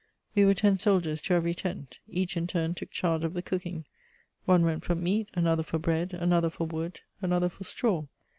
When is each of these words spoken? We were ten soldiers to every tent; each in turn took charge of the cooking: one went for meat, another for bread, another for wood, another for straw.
We 0.33 0.45
were 0.45 0.55
ten 0.55 0.79
soldiers 0.79 1.21
to 1.21 1.35
every 1.35 1.53
tent; 1.53 1.99
each 2.09 2.35
in 2.35 2.47
turn 2.47 2.73
took 2.73 2.89
charge 2.89 3.23
of 3.23 3.35
the 3.35 3.43
cooking: 3.43 3.85
one 4.45 4.65
went 4.65 4.83
for 4.83 4.95
meat, 4.95 5.29
another 5.35 5.61
for 5.61 5.77
bread, 5.77 6.15
another 6.15 6.49
for 6.49 6.65
wood, 6.65 7.01
another 7.21 7.49
for 7.49 7.63
straw. 7.63 8.07